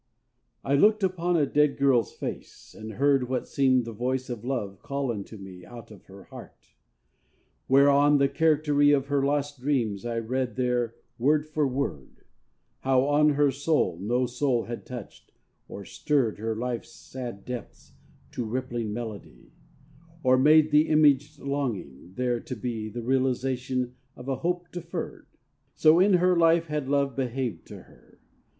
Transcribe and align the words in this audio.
I 0.63 0.73
looked 0.73 1.03
upon 1.03 1.37
a 1.37 1.45
dead 1.45 1.77
girl's 1.77 2.11
face 2.11 2.73
and 2.73 2.93
heard 2.93 3.29
What 3.29 3.47
seemed 3.47 3.85
the 3.85 3.91
voice 3.91 4.31
of 4.31 4.43
Love 4.43 4.81
call 4.81 5.11
unto 5.11 5.37
me 5.37 5.63
Out 5.63 5.91
of 5.91 6.05
her 6.05 6.23
heart; 6.23 6.73
whereon 7.67 8.17
the 8.17 8.27
charactery 8.27 8.89
Of 8.93 9.09
her 9.09 9.23
lost 9.23 9.59
dreams 9.61 10.03
I 10.03 10.17
read 10.17 10.55
there 10.55 10.95
word 11.19 11.45
for 11.45 11.67
word: 11.67 12.25
How 12.79 13.05
on 13.05 13.33
her 13.35 13.51
soul 13.51 13.99
no 13.99 14.25
soul 14.25 14.63
had 14.63 14.87
touched, 14.87 15.33
or 15.67 15.85
stirred 15.85 16.39
Her 16.39 16.55
Life's 16.55 16.89
sad 16.89 17.45
depths 17.45 17.93
to 18.31 18.43
rippling 18.43 18.91
melody, 18.91 19.51
Or 20.23 20.35
made 20.35 20.71
the 20.71 20.87
imaged 20.87 21.37
longing, 21.37 22.13
there, 22.15 22.39
to 22.39 22.55
be 22.55 22.89
The 22.89 23.03
realization 23.03 23.93
of 24.15 24.27
a 24.27 24.37
hope 24.37 24.71
deferred. 24.71 25.27
So 25.75 25.99
in 25.99 26.13
her 26.13 26.35
life 26.35 26.65
had 26.69 26.89
Love 26.89 27.15
behaved 27.15 27.67
to 27.67 27.83
her. 27.83 28.17